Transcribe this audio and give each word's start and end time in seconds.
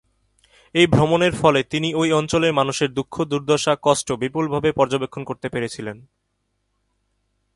এই 0.75 0.87
ভ্রমণের 0.87 1.33
ফলে 1.35 1.59
তিনি 1.63 1.89
ঐ 1.95 2.03
অঞ্চলের 2.11 2.53
মানুষের 2.53 2.89
দুঃখ 2.93 3.13
দুর্দশা 3.23 3.73
কষ্ট 3.83 4.07
বিপুল 4.13 4.45
ভাবে 4.49 4.69
পর্যবেক্ষন 4.71 5.21
করতে 5.23 5.47
পেরে 5.49 5.67
ছিলেন। 5.69 5.97